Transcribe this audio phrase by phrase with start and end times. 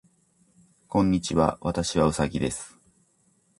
[0.87, 1.59] こんにちは。
[1.61, 2.75] 私はうさぎです。